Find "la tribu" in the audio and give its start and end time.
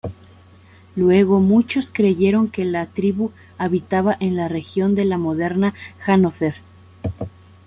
2.65-3.29